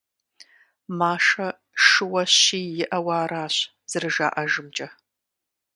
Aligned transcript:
Машэ 0.99 1.47
шыуэ 1.85 2.23
щий 2.37 2.67
иӀауэ 2.83 3.15
аращ, 3.23 3.55
зэражаӀэжымкӀэ. 3.89 4.87